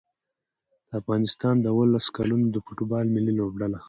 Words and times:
د 0.87 0.89
افغانستان 0.99 1.55
د 1.61 1.65
اولس 1.75 2.05
کلونو 2.17 2.45
د 2.51 2.57
فوټبال 2.65 3.05
ملي 3.15 3.33
لوبډله 3.39 3.79